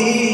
[0.00, 0.29] الظالمين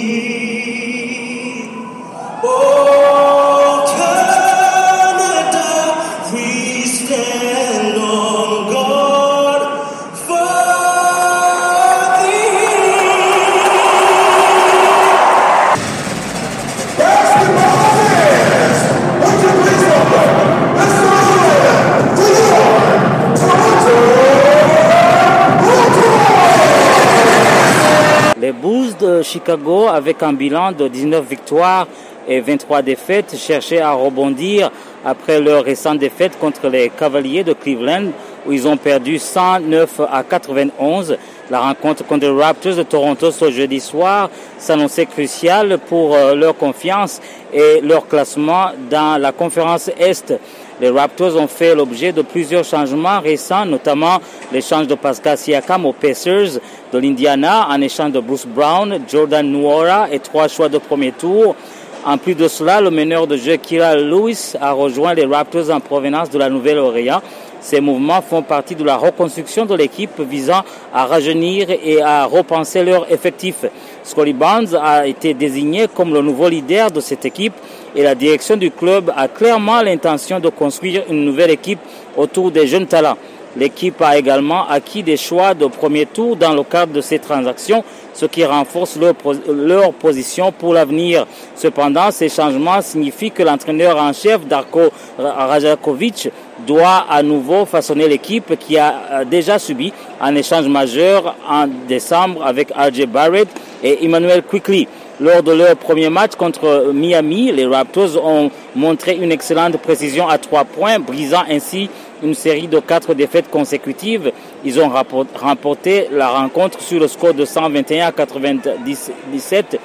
[29.23, 31.87] Chicago, avec un bilan de 19 victoires
[32.29, 34.71] et 23 défaites, cherchaient à rebondir
[35.05, 38.09] après leur récente défaite contre les Cavaliers de Cleveland,
[38.47, 41.17] où ils ont perdu 109 à 91.
[41.49, 46.57] La rencontre contre les Raptors de Toronto ce jeudi soir s'annonçait cruciale pour euh, leur
[46.57, 47.21] confiance
[47.53, 50.35] et leur classement dans la conférence Est.
[50.79, 54.19] Les Raptors ont fait l'objet de plusieurs changements récents, notamment
[54.53, 56.61] l'échange de Pascal Siakam aux Pacers
[56.93, 61.57] de l'Indiana en échange de Bruce Brown, Jordan Nuora et trois choix de premier tour.
[62.05, 65.81] En plus de cela, le meneur de jeu Kira Lewis a rejoint les Raptors en
[65.81, 67.23] provenance de la Nouvelle-Orléans.
[67.61, 70.61] Ces mouvements font partie de la reconstruction de l'équipe visant
[70.95, 73.65] à rajeunir et à repenser leur effectif.
[74.07, 77.55] Scotty Barnes a été désigné comme le nouveau leader de cette équipe
[77.95, 81.81] et la direction du club a clairement l'intention de construire une nouvelle équipe
[82.17, 83.19] autour des jeunes talents.
[83.57, 87.83] L'équipe a également acquis des choix de premier tour dans le cadre de ces transactions,
[88.13, 89.15] ce qui renforce leur,
[89.49, 91.27] leur position pour l'avenir.
[91.55, 96.29] Cependant, ces changements signifient que l'entraîneur en chef, Darko Rajakovic,
[96.67, 102.45] doit à nouveau façonner l'équipe qui a euh, déjà subi un échange majeur en décembre
[102.45, 103.49] avec RJ Barrett
[103.83, 104.89] et Emmanuel Quickly.
[105.19, 110.37] Lors de leur premier match contre Miami, les Raptors ont montré une excellente précision à
[110.37, 111.89] trois points, brisant ainsi
[112.23, 114.33] une série de quatre défaites consécutives.
[114.65, 114.91] Ils ont
[115.35, 119.79] remporté la rencontre sur le score de 121 à 97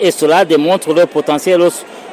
[0.00, 1.68] et cela démontre leur potentiel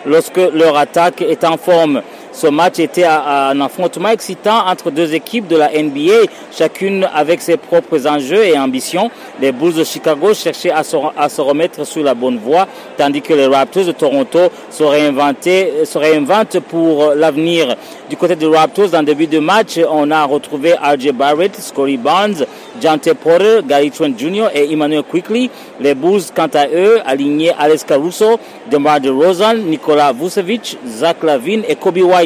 [0.05, 2.01] lorsque leur attaque est en forme.
[2.33, 7.57] Ce match était un affrontement excitant entre deux équipes de la NBA, chacune avec ses
[7.57, 9.11] propres enjeux et ambitions.
[9.41, 13.47] Les Bulls de Chicago cherchaient à se, remettre sur la bonne voie, tandis que les
[13.47, 17.75] Raptors de Toronto se, réinventent pour l'avenir.
[18.09, 22.45] Du côté des Raptors, en début de match, on a retrouvé RJ Barrett, Scotty Barnes,
[22.81, 24.47] Jante Porter, Gary Trent Jr.
[24.53, 25.49] et Emmanuel Quickly.
[25.79, 31.75] Les Bulls, quant à eux, alignés Alex Caruso, DeMar DeRozan, Nikola Vucevic, Zach Lavine et
[31.75, 32.20] Kobe White.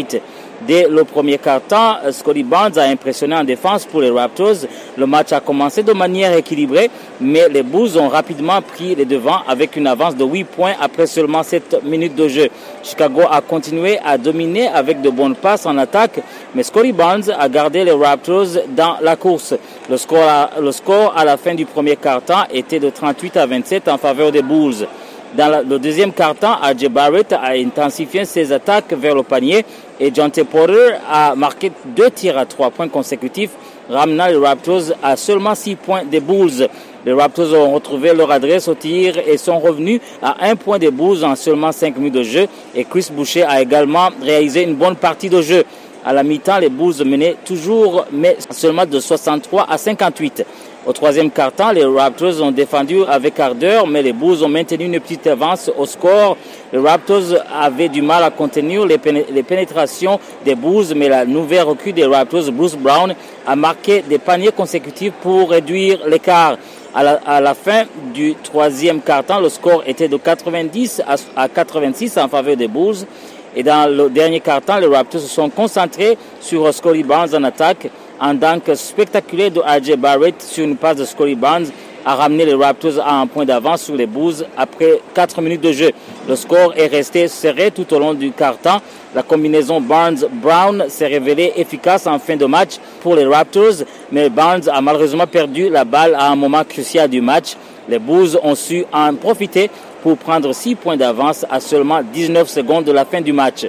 [0.65, 4.55] Dès le premier quart-temps, Scotty Barnes a impressionné en défense pour les Raptors.
[4.97, 6.89] Le match a commencé de manière équilibrée,
[7.19, 11.07] mais les Bulls ont rapidement pris les devants avec une avance de 8 points après
[11.07, 12.47] seulement 7 minutes de jeu.
[12.83, 16.21] Chicago a continué à dominer avec de bonnes passes en attaque,
[16.55, 19.53] mais Scotty Barnes a gardé les Raptors dans la course.
[19.89, 23.45] Le score à, le score à la fin du premier quart-temps était de 38 à
[23.45, 24.87] 27 en faveur des Bulls.
[25.33, 29.65] Dans le deuxième quart-temps, AJ Barrett a intensifié ses attaques vers le panier
[29.99, 33.51] et John Porter a marqué deux tirs à trois points consécutifs,
[33.89, 36.69] ramenant les Raptors à seulement six points des Bulls.
[37.05, 40.91] Les Raptors ont retrouvé leur adresse au tir et sont revenus à un point des
[40.91, 44.95] Bulls en seulement cinq minutes de jeu et Chris Boucher a également réalisé une bonne
[44.95, 45.65] partie de jeu.
[46.05, 50.45] À la mi-temps, les Bulls menaient toujours, mais seulement de 63 à 58.
[50.85, 54.99] Au troisième quart-temps, les Raptors ont défendu avec ardeur, mais les Bulls ont maintenu une
[54.99, 56.37] petite avance au score.
[56.71, 61.91] Les Raptors avaient du mal à contenir les, pénétrations des Bulls, mais la nouvelle recrue
[61.91, 63.15] des Raptors, Bruce Brown,
[63.47, 66.59] a marqué des paniers consécutifs pour réduire l'écart.
[66.93, 71.01] À la, fin du troisième quart-temps, le score était de 90
[71.35, 73.07] à, 86 en faveur des Bulls.
[73.55, 77.89] Et dans le dernier quart-temps, les Raptors se sont concentrés sur Scotty Barnes en attaque
[78.19, 81.67] en dunk spectaculaire de RJ Barrett sur une passe de Scotty Barnes
[82.05, 85.71] a ramené les Raptors à un point d'avance sur les Bulls après 4 minutes de
[85.71, 85.91] jeu.
[86.29, 88.79] Le score est resté serré tout au long du quart-temps.
[89.15, 94.69] La combinaison Barnes-Brown s'est révélée efficace en fin de match pour les Raptors, mais Barnes
[94.71, 97.55] a malheureusement perdu la balle à un moment crucial du match.
[97.89, 99.71] Les Bulls ont su en profiter
[100.03, 103.65] pour prendre 6 points d'avance à seulement 19 secondes de la fin du match.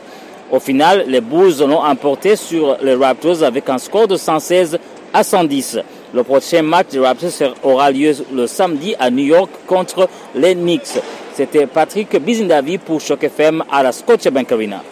[0.51, 4.79] Au final, les Bulls l'ont emporté sur les Raptors avec un score de 116
[5.13, 5.81] à 110.
[6.15, 11.01] Le prochain match des Raptors aura lieu le samedi à New York contre les Knicks.
[11.35, 14.83] C'était Patrick Bizindavi pour Choc FM à la Scotiabank Arena.